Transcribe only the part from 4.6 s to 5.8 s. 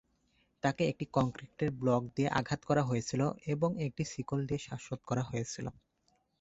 শ্বাসরোধ করা হয়েছিল।